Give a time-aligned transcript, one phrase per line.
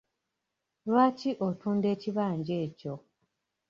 [0.89, 2.95] Lwaki otunda ekibanja ekyo?